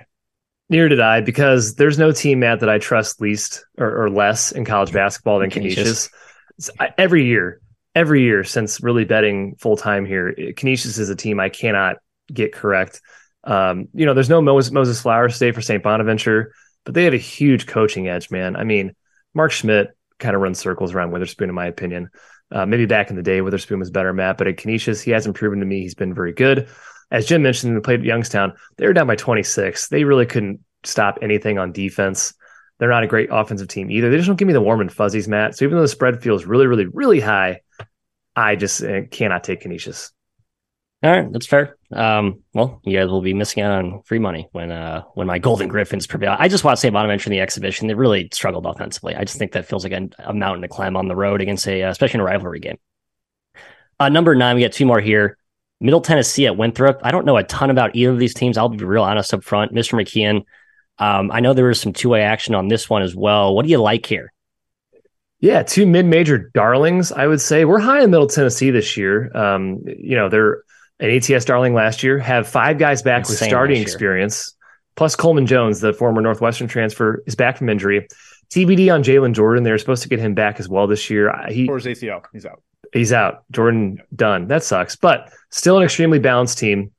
[0.70, 4.52] Neither did I because there's no team, Matt, that I trust least or, or less
[4.52, 6.08] in college basketball than Canisius.
[6.58, 6.92] Canisius.
[6.96, 7.60] Every year,
[7.94, 11.96] every year since really betting full time here, Canisius is a team I cannot
[12.32, 13.00] get correct.
[13.42, 15.82] Um, you know, there's no Moses, Moses Flowers Day for St.
[15.82, 16.52] Bonaventure,
[16.84, 18.54] but they have a huge coaching edge, man.
[18.54, 18.94] I mean,
[19.34, 19.88] Mark Schmidt
[20.20, 22.10] kind of runs circles around Witherspoon, in my opinion.
[22.52, 25.36] Uh, maybe back in the day, Witherspoon was better, Matt, but at Canisius, he hasn't
[25.36, 26.68] proven to me he's been very good.
[27.10, 28.52] As Jim mentioned, they played at Youngstown.
[28.76, 29.88] They were down by 26.
[29.88, 32.34] They really couldn't stop anything on defense.
[32.78, 34.10] They're not a great offensive team either.
[34.10, 35.56] They just don't give me the warm and fuzzies, Matt.
[35.56, 37.60] So even though the spread feels really, really, really high,
[38.34, 40.12] I just uh, cannot take Canisius.
[41.02, 41.78] All right, that's fair.
[41.92, 45.38] Um, well, you guys will be missing out on free money when uh when my
[45.38, 46.36] Golden Griffins prevail.
[46.38, 49.16] I just want to say Bonaventure in the exhibition, they really struggled offensively.
[49.16, 51.66] I just think that feels like a, a mountain to climb on the road against
[51.66, 52.76] a, uh, especially in a rivalry game.
[53.98, 55.38] Uh, number nine, we got two more here.
[55.80, 57.00] Middle Tennessee at Winthrop.
[57.02, 58.58] I don't know a ton about either of these teams.
[58.58, 59.72] I'll be real honest up front.
[59.72, 59.94] Mr.
[59.94, 60.44] McKeon,
[60.98, 63.54] um, I know there was some two way action on this one as well.
[63.54, 64.32] What do you like here?
[65.40, 67.64] Yeah, two mid-major darlings, I would say.
[67.64, 69.34] We're high in Middle Tennessee this year.
[69.34, 70.62] Um, you know, they're
[71.00, 72.18] an ATS darling last year.
[72.18, 74.54] Have five guys back with starting experience.
[74.96, 78.06] Plus Coleman Jones, the former Northwestern transfer, is back from injury.
[78.50, 79.62] TBD on Jalen Jordan.
[79.62, 81.32] They're supposed to get him back as well this year.
[81.48, 82.62] He Or his ACL, he's out.
[82.92, 83.44] He's out.
[83.50, 84.48] Jordan done.
[84.48, 86.92] That sucks, but still an extremely balanced team.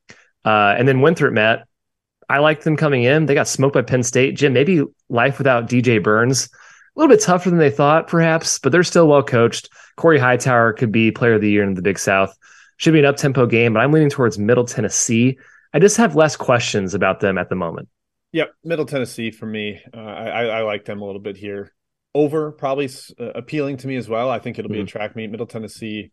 [0.43, 1.67] Uh, and then Winthrop, Matt,
[2.30, 3.25] I like them coming in.
[3.25, 4.36] They got smoked by Penn State.
[4.36, 6.49] Jim, maybe life without DJ Burns.
[6.95, 9.69] A little bit tougher than they thought, perhaps, but they're still well coached.
[9.97, 12.38] Corey Hightower could be player of the year in the Big South.
[12.77, 15.38] Should be an up tempo game, but I'm leaning towards Middle Tennessee.
[15.73, 17.88] I just have less questions about them at the moment.
[18.34, 19.82] Yep, Middle Tennessee for me.
[19.93, 21.73] Uh, I, I I like them a little bit here.
[22.13, 24.30] Over probably uh, appealing to me as well.
[24.30, 24.88] I think it'll be a Mhm.
[24.88, 25.32] track meet.
[25.32, 26.12] Middle Tennessee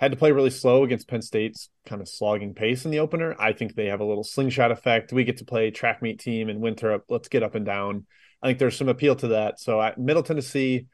[0.00, 3.36] had to play really slow against Penn State's kind of slogging pace in the opener.
[3.38, 5.12] I think they have a little slingshot effect.
[5.12, 7.04] We get to play track meet team and in Winthrop.
[7.08, 8.06] Let's get up and down.
[8.42, 9.60] I think there's some appeal to that.
[9.60, 10.86] So I, Middle Tennessee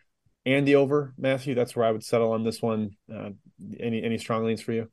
[0.44, 1.54] and the over, Matthew.
[1.54, 2.90] That's where I would settle on this one.
[3.12, 3.30] Uh,
[3.78, 4.90] any any strong leans for you?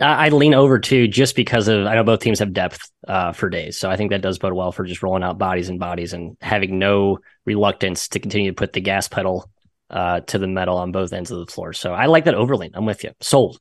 [0.00, 3.48] I, lean over too, just because of I know both teams have depth uh, for
[3.48, 6.12] days, so I think that does bode well for just rolling out bodies and bodies
[6.12, 9.50] and having no reluctance to continue to put the gas pedal
[9.90, 11.72] uh, to the metal on both ends of the floor.
[11.72, 12.72] So I like that overlean.
[12.74, 13.12] I'm with you.
[13.20, 13.58] Sold.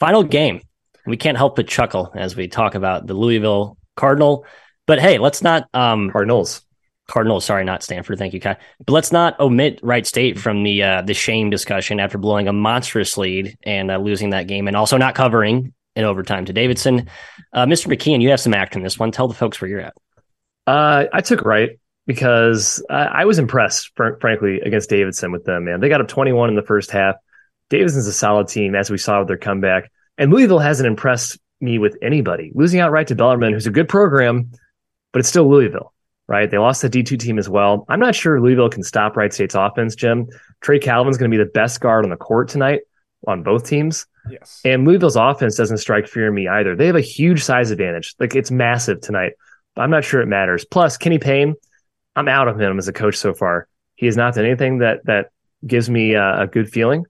[0.00, 0.60] Final game.
[1.06, 4.44] We can't help but chuckle as we talk about the Louisville Cardinal.
[4.86, 6.65] But hey, let's not um, Cardinals.
[7.08, 8.18] Cardinals, sorry, not Stanford.
[8.18, 8.54] Thank you, Ky.
[8.84, 12.52] But let's not omit Wright State from the uh, the shame discussion after blowing a
[12.52, 17.08] monstrous lead and uh, losing that game, and also not covering in overtime to Davidson.
[17.52, 17.86] Uh, Mr.
[17.86, 19.12] McKeon, you have some act in this one.
[19.12, 19.94] Tell the folks where you're at.
[20.66, 25.64] Uh, I took right because I, I was impressed, fr- frankly, against Davidson with them.
[25.64, 27.16] Man, they got up 21 in the first half.
[27.70, 31.78] Davidson's a solid team, as we saw with their comeback, and Louisville hasn't impressed me
[31.78, 32.52] with anybody.
[32.54, 34.52] Losing outright to Bellarmine, who's a good program,
[35.12, 35.92] but it's still Louisville.
[36.28, 36.50] Right?
[36.50, 37.84] They lost the D2 team as well.
[37.88, 40.28] I'm not sure Louisville can stop Wright State's offense, Jim.
[40.60, 42.80] Trey Calvin's going to be the best guard on the court tonight
[43.26, 44.06] on both teams.
[44.30, 44.60] Yes.
[44.64, 46.74] And Louisville's offense doesn't strike fear in me either.
[46.74, 48.14] They have a huge size advantage.
[48.18, 49.32] Like it's massive tonight.
[49.74, 50.64] But I'm not sure it matters.
[50.64, 51.54] Plus, Kenny Payne,
[52.16, 53.68] I'm out of him as a coach so far.
[53.94, 55.30] He has not done anything that that
[55.66, 57.04] gives me uh, a good feeling.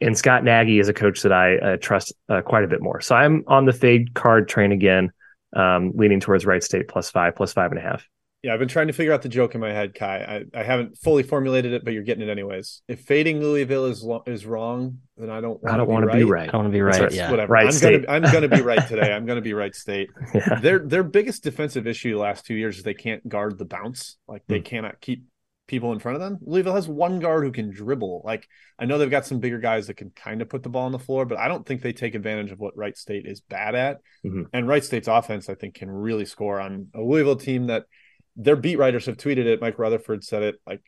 [0.00, 3.00] And Scott Nagy is a coach that I uh, trust uh, quite a bit more.
[3.00, 5.12] So I'm on the fade card train again,
[5.54, 8.06] um, leaning towards Wright State plus five, plus five and a half.
[8.44, 10.04] Yeah, I've been trying to figure out the joke in my head, Ky.
[10.04, 12.82] I, I haven't fully formulated it, but you're getting it anyways.
[12.88, 15.58] If fading Louisville is lo- is wrong, then I don't.
[15.66, 16.48] I don't want to be right.
[16.48, 17.00] I don't want to be right.
[17.00, 17.12] right.
[17.12, 17.30] Yeah.
[17.30, 17.52] Whatever.
[17.52, 18.06] Right I'm State.
[18.06, 19.10] gonna I'm gonna be right today.
[19.12, 20.10] I'm gonna be right state.
[20.34, 20.60] Yeah.
[20.60, 24.18] Their their biggest defensive issue the last two years is they can't guard the bounce.
[24.28, 25.24] Like they cannot keep
[25.66, 26.38] people in front of them.
[26.42, 28.20] Louisville has one guard who can dribble.
[28.26, 28.46] Like
[28.78, 30.92] I know they've got some bigger guys that can kind of put the ball on
[30.92, 33.74] the floor, but I don't think they take advantage of what Wright State is bad
[33.74, 34.00] at.
[34.26, 34.48] Mhm.
[34.52, 37.84] And Wright State's offense, I think, can really score on a Louisville team that
[38.36, 39.60] their beat writers have tweeted it.
[39.60, 40.56] Mike Rutherford said it.
[40.66, 40.82] Like,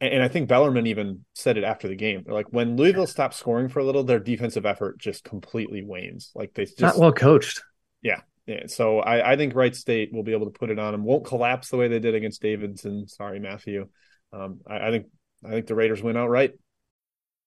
[0.00, 2.22] and, and I think Bellarmine even said it after the game.
[2.24, 6.30] They're like, when Louisville stops scoring for a little, their defensive effort just completely wanes.
[6.34, 7.62] Like they just Not well coached.
[8.02, 8.20] yeah.
[8.66, 11.04] So I, I think Wright State will be able to put it on them.
[11.04, 13.06] Won't collapse the way they did against Davidson.
[13.06, 13.86] Sorry, Matthew.
[14.32, 15.06] Um, I, I think
[15.44, 16.52] I think the Raiders win outright.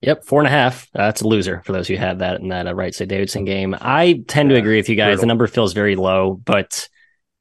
[0.00, 0.84] Yep, four and a half.
[0.94, 3.44] Uh, that's a loser for those who had that in that uh, Wright State Davidson
[3.44, 3.74] game.
[3.80, 5.06] I tend to agree with you guys.
[5.08, 5.20] brutal.
[5.22, 6.88] The number feels very low, but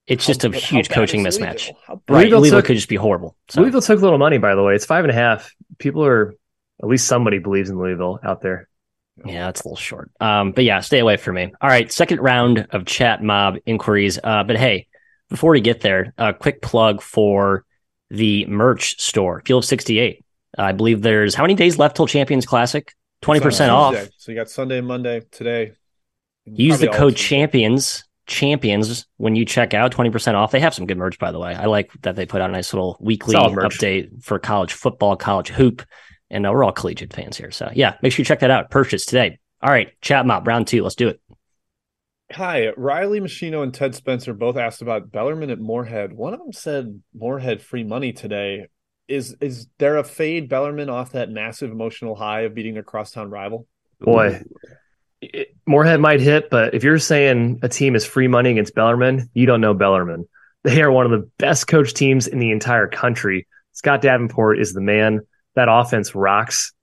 [0.08, 1.68] it's just a How- how huge coaching mismatch.
[1.68, 2.02] Louisville?
[2.10, 3.36] Right, Louisville Louisville took- could just be horrible.
[3.50, 3.62] So.
[3.62, 4.74] Louisville took a little money, by the way.
[4.74, 5.54] It's five and a half.
[5.78, 6.34] People are,
[6.82, 8.68] at least somebody believes in Louisville out there.
[9.26, 10.12] Yeah, that's a little short.
[10.20, 11.52] Um, but yeah, stay away from me.
[11.62, 14.20] All right, second round of chat mob inquiries.
[14.24, 14.88] Uh, but hey,
[15.30, 17.66] before we get there, a quick plug for
[18.10, 20.24] the merch store, Field 68.
[20.58, 22.94] I believe there's how many days left till Champions Classic?
[23.22, 23.94] Twenty percent off.
[23.96, 24.12] Tuesday.
[24.18, 25.74] So you got Sunday and Monday today.
[26.46, 30.98] Use the code champions, champions when you check out 20% off they have some good
[30.98, 34.22] merch by the way i like that they put out a nice little weekly update
[34.22, 35.82] for college football college hoop
[36.30, 38.70] and uh, we're all collegiate fans here so yeah make sure you check that out
[38.70, 41.20] purchase today all right chat mob round two let's do it
[42.34, 46.12] Hi, Riley Machino and Ted Spencer both asked about Bellarmine at Morehead.
[46.12, 48.68] One of them said Morehead free money today.
[49.08, 53.30] Is is there a fade Bellarmine off that massive emotional high of beating their crosstown
[53.30, 53.68] rival?
[54.02, 54.42] Boy,
[55.22, 59.30] it, Morehead might hit, but if you're saying a team is free money against Bellarmine,
[59.34, 60.26] you don't know Bellarmine.
[60.64, 63.48] They are one of the best coached teams in the entire country.
[63.72, 65.22] Scott Davenport is the man.
[65.56, 66.74] That offense rocks.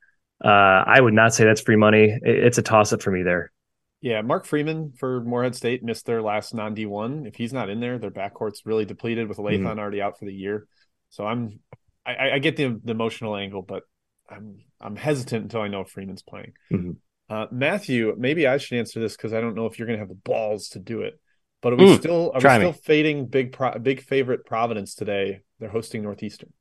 [0.43, 2.05] Uh, I would not say that's free money.
[2.23, 3.53] It- it's a toss up for me there.
[4.01, 7.27] Yeah, Mark Freeman for Morehead State missed their last non D one.
[7.27, 10.35] If he's not in there, their backcourt's really depleted with Lathon already out for the
[10.35, 10.67] year.
[11.11, 11.61] So I'm
[12.07, 13.83] I- I, get the the emotional angle, but
[14.29, 16.53] I'm I'm hesitant until I know if Freeman's playing.
[16.71, 16.97] Mhm.
[17.31, 20.03] Uh, Matthew, maybe I should answer this because I don't know if you're going to
[20.03, 21.19] have the balls to do it.
[21.63, 22.65] But are we Mm, still are we try me.
[22.65, 25.41] still fading big pro, big favorite Providence today?
[25.59, 26.53] They're hosting Northeastern.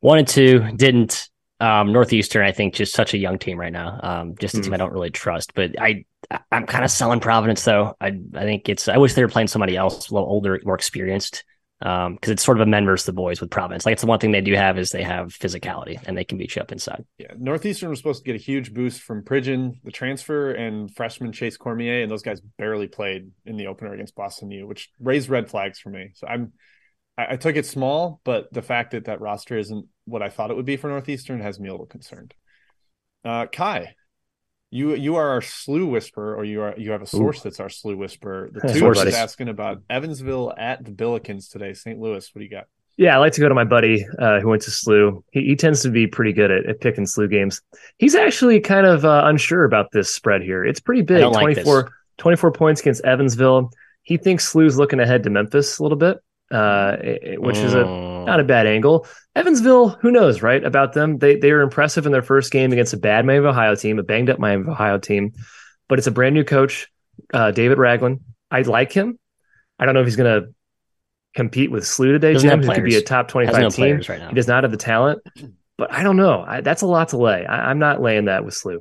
[0.00, 1.28] wanted to didn't
[1.60, 4.62] um northeastern i think just such a young team right now um just a Hmm.
[4.62, 6.04] team i don't really trust but i
[6.50, 9.48] i'm kind of selling providence though i i think it's i wish they were playing
[9.48, 11.44] somebody else a little older more experienced
[11.82, 14.06] um because it's sort of a men versus the boys with providence like it's the
[14.06, 16.72] one thing they do have is they have physicality and they can beat you up
[16.72, 20.94] inside Yeah, Northeastern was supposed to get a huge boost from Pridgeon, the transfer, and
[20.94, 24.90] freshman Chase Cormier, and those guys barely played in the opener against Boston U, which
[25.00, 26.10] raised red flags for me.
[26.14, 26.52] So I'm,
[27.16, 30.50] I, I took it small, but the fact that that roster isn't what I thought
[30.50, 32.34] it would be for Northeastern has me a little concerned.
[33.24, 33.88] Uh, Ky,
[34.72, 37.68] you you are our SLU whisperer, or you are you have a source that's our
[37.68, 38.50] SLU whisperer.
[38.52, 42.00] The two source of us asking about Evansville at the Billikens today, St.
[42.00, 42.28] Louis.
[42.34, 42.64] What do you got?
[42.96, 45.22] Yeah, I like to go to my buddy uh, who went to SLU.
[45.30, 47.60] He, he tends to be pretty good at, at picking SLU games.
[47.98, 50.64] He's actually kind of uh, unsure about this spread here.
[50.64, 53.72] It's pretty big don't like 24, 24 points against Evansville.
[54.02, 56.18] He thinks SLU's looking ahead to Memphis a little bit,
[56.52, 56.96] uh,
[57.38, 58.26] which is a Mm.
[58.26, 59.06] not a bad angle.
[59.34, 60.62] Evansville, who knows, right?
[60.62, 61.18] About them.
[61.18, 63.98] They they were impressive in their first game against a bad Miami of Ohio team,
[63.98, 65.32] a banged up Miami of Ohio team.
[65.88, 66.88] But it's a brand new coach,
[67.32, 68.20] uh, David Ragland.
[68.50, 69.18] I like him.
[69.78, 70.42] I don't know if he's gonna
[71.34, 74.02] compete with SLU today, Doesn't Jim, who could be a top 25 no team.
[74.08, 75.20] right now He does not have the talent.
[75.78, 76.44] But I don't know.
[76.46, 77.46] I, that's a lot to lay.
[77.46, 78.80] I, I'm not laying that with SLU.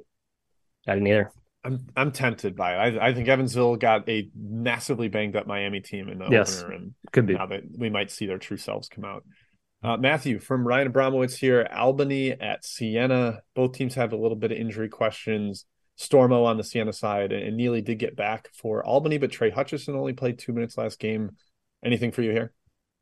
[0.88, 1.32] i didn't either
[1.63, 2.97] I'm I'm tempted by it.
[2.97, 6.62] I, I think Evansville got a massively banged up Miami team in the Yes.
[6.62, 7.34] opener, and Could be.
[7.36, 9.24] now that we might see their true selves come out.
[9.84, 13.41] Uh, Matthew from Ryan Abramowitz here, Albany at Siena.
[13.56, 15.65] Both teams have a little bit of injury questions.
[16.00, 19.95] Stormo on the Siena side, and Neely did get back for Albany, but Trey Hutchison
[19.95, 21.32] only played two minutes last game.
[21.86, 22.54] Anything for you here?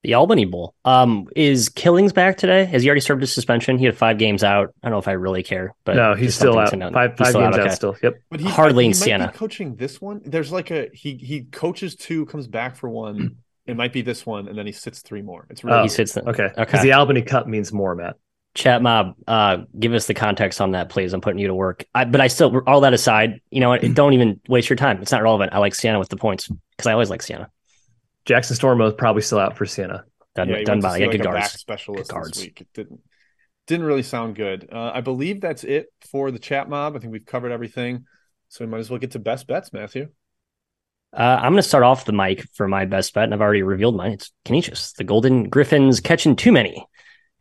[0.04, 0.76] The Albany Bowl.
[0.86, 2.64] Um, is Killings back today?
[2.66, 3.78] Has he already served his suspension?
[3.78, 4.74] He had five games out.
[4.82, 6.70] I don't know if I really care, but no, he's still out.
[6.70, 6.94] to note.
[6.94, 7.76] Five He's still games out, okay.
[7.76, 7.98] still.
[8.02, 8.22] Yep.
[8.32, 9.32] But he Hardly he in might Siena.
[9.32, 10.22] Be coaching this one.
[10.26, 13.38] There's like a he he coaches two, comes back for one.
[13.66, 15.46] It might be this one, and then he sits three more.
[15.50, 16.14] It's really Oh, He sits.
[16.14, 16.44] The, Okay.
[16.46, 16.54] Okay.
[16.58, 18.16] Because the Albany Cup means more, Matt.
[18.56, 21.14] Chat mob, uh, give us the context on that, please.
[21.14, 21.86] I'm putting you to work.
[21.94, 23.78] I, but I still, all that aside, you know?
[23.94, 25.02] Don't even waste your time.
[25.04, 25.54] It's not relevant.
[25.54, 27.52] I like Siena with the points because I always like Siena.
[28.30, 30.04] Jackson Stormo is probably still out for Siena.
[30.36, 30.98] Done, yeah, done by.
[30.98, 31.54] see, Yeah, like, good a back guards.
[31.54, 32.62] specialist Good this week.
[32.62, 33.02] It didn't
[33.66, 34.70] didn't really sound good.
[34.72, 36.96] Uh, I believe that's it for the chat mob.
[36.96, 38.06] I think we've covered everything,
[38.48, 40.10] so we might as well get to best bets, Matthew.
[41.12, 43.64] Uh, I'm going to start off the mic for my best bet, and I've already
[43.64, 44.12] revealed mine.
[44.12, 44.94] It's Canisius.
[44.94, 46.86] The Golden Griffins catching too many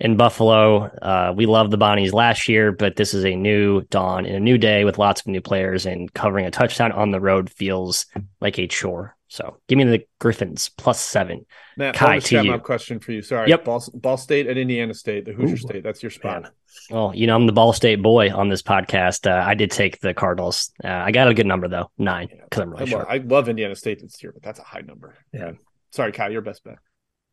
[0.01, 0.85] in Buffalo.
[1.03, 4.41] Uh, we loved the Bonnies last year, but this is a new dawn and a
[4.41, 8.07] new day with lots of new players, and covering a touchdown on the road feels
[8.41, 9.17] like a chore.
[9.31, 11.45] So give me the Griffins plus seven.
[11.77, 12.59] Matt, Ky, bonus to chat you.
[12.61, 13.21] question for you.
[13.21, 13.65] Sorry, Yep.
[13.65, 15.83] Ball, Ball State at Indiana State, the Hoosier Ooh, State.
[15.83, 16.43] That's your spot.
[16.45, 16.53] man.
[16.91, 19.31] Well, you know, I'm the Ball State boy on this podcast.
[19.31, 20.73] Uh, I did take the Cardinals.
[20.83, 23.07] Uh, I got a good number, though, nine, because I'm really sure.
[23.11, 25.15] I love Indiana State this year, but that's a high number.
[25.35, 25.53] Yeah.
[25.91, 26.77] Sorry, Kyle, your best bet.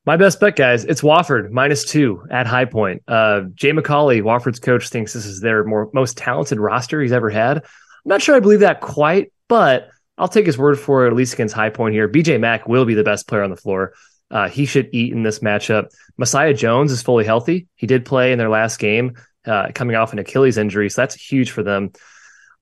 [0.05, 3.01] My best bet, guys, it's Wofford minus two at High Point.
[3.07, 7.31] Uh, Jay McAuley, Wofford's coach, thinks this is their more most talented roster he's ever
[7.31, 7.57] had.
[7.57, 7.63] I'm
[8.05, 9.89] not sure I believe that quite, but
[10.19, 12.07] I'll take his word for it, at least against High Point here.
[12.07, 13.93] BJ Mack will be the best player on the floor.
[14.29, 15.89] Uh, he should eat in this matchup.
[16.17, 17.67] Messiah Jones is fully healthy.
[17.73, 19.15] He did play in their last game,
[19.47, 21.91] uh, coming off an Achilles injury, so that's huge for them.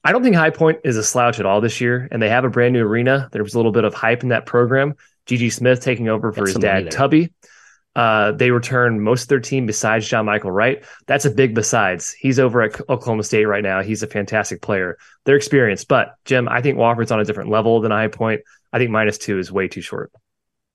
[0.05, 2.45] I don't think High Point is a slouch at all this year, and they have
[2.45, 3.27] a brand new arena.
[3.33, 4.95] There was a little bit of hype in that program.
[5.25, 6.91] Gigi Smith taking over for Got his dad, there.
[6.91, 7.31] Tubby.
[7.95, 10.83] Uh, they return most of their team besides John Michael Wright.
[11.05, 12.11] That's a big besides.
[12.11, 13.83] He's over at Oklahoma State right now.
[13.83, 14.97] He's a fantastic player.
[15.25, 18.41] They're experienced, but Jim, I think Wofford's on a different level than High Point.
[18.71, 20.11] I think minus two is way too short.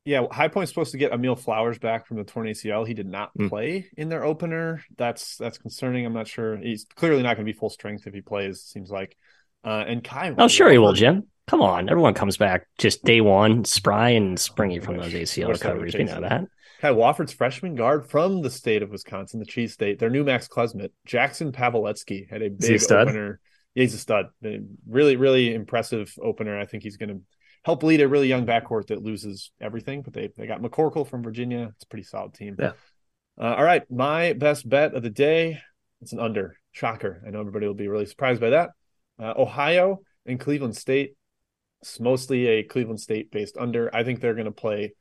[0.05, 2.87] Yeah, High Point's supposed to get Emil Flowers back from the torn ACL.
[2.87, 3.49] He did not Mm.
[3.49, 4.85] play in their opener.
[4.97, 6.07] That's that's concerning.
[6.07, 6.57] I'm not sure.
[6.57, 8.63] He's clearly not going to be full strength if he plays.
[8.63, 9.17] Seems like.
[9.65, 10.33] Uh, and Ky.
[10.39, 11.25] Oh, sure he will, Jim.
[11.47, 11.89] Come on.
[11.89, 15.81] Everyone comes back just day one, spry and springy from those ACL Wish that were
[15.81, 15.95] the recoveries.
[15.95, 16.43] We know that.
[16.81, 19.99] Ky Wofford's freshman guard from the state of Wisconsin, the Cheese State.
[19.99, 23.09] Their new Max Klesmit, Jackson Paveletzke, had a a big stud?
[23.09, 23.41] opener.
[23.75, 24.27] Yeah, he's a stud.
[24.45, 26.59] A Really, really impressive opener.
[26.59, 27.21] I think he's going to
[27.65, 30.03] help lead a really young backcourt that loses everything.
[30.03, 31.71] But they they got McCorkle from Virginia.
[31.75, 32.57] It's a pretty solid team.
[32.59, 32.73] Yeah.
[33.41, 35.61] Uh, all right, my best bet of the day.
[36.01, 36.57] It's an under.
[36.73, 37.23] Shocker.
[37.27, 38.71] I know everybody will be really surprised by that.
[39.19, 41.15] Uh, Ohio and Cleveland State.
[41.83, 43.95] It's mostly a Cleveland State based under.
[43.95, 44.95] I think they're going to play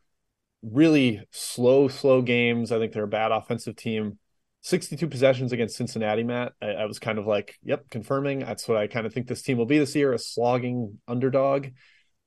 [0.62, 2.71] really slow, slow games.
[2.71, 4.19] I think they're a bad offensive team.
[4.62, 6.53] 62 possessions against Cincinnati, Matt.
[6.62, 8.39] I, I was kind of like, yep, confirming.
[8.39, 11.67] That's what I kind of think this team will be this year a slogging underdog.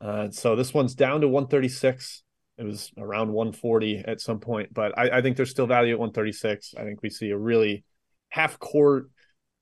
[0.01, 2.23] Uh, so this one's down to 136.
[2.57, 5.99] It was around 140 at some point, but I, I think there's still value at
[5.99, 6.75] 136.
[6.77, 7.85] I think we see a really
[8.29, 9.11] half court,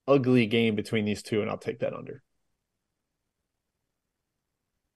[0.09, 2.23] ugly game between these two, and I'll take that under.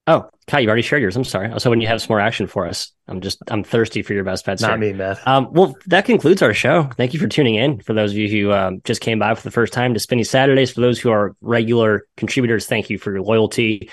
[0.08, 1.16] Oh, Ky, you've already shared yours.
[1.16, 1.52] I'm sorry.
[1.60, 4.24] So when you have some more action for us, I'm just I'm thirsty for your
[4.24, 4.60] best bets.
[4.60, 4.78] Not here.
[4.78, 5.26] me, Matt.
[5.28, 6.90] Um, well, that concludes our show.
[6.96, 7.78] Thank you for tuning in.
[7.80, 10.24] For those of you who um, just came by for the first time to Spinny
[10.24, 13.90] Saturdays, for those who are regular contributors, thank you for your loyalty.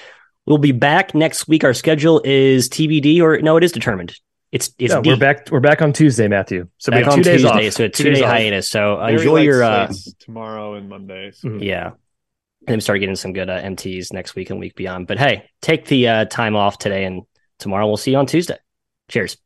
[0.48, 1.64] We'll be back next week.
[1.64, 4.16] Our schedule is TBD, or no, it is determined.
[4.52, 5.10] It's it's Yeah, D.
[5.12, 5.48] we're back.
[5.52, 6.68] We're back on Tuesday, Matthew.
[6.80, 7.74] So we Back have on two days Tuesday, off.
[7.74, 8.32] so a Two two days day off.
[8.32, 8.70] hiatus.
[8.70, 11.32] So uh, Very enjoy light your uh, tomorrow and Monday.
[11.32, 11.64] so- Mhm.
[11.64, 11.88] yeah.
[12.68, 15.08] And then start getting some good uh, MTs next week and week beyond.
[15.08, 17.24] But hey, take the uh, time off today, and
[17.60, 18.58] tomorrow we'll see you on Tuesday.
[19.10, 19.38] Cheers.